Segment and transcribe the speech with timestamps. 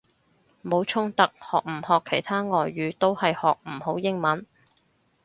[0.63, 4.47] 冇衝突，學唔學其他外語都係學唔好英文！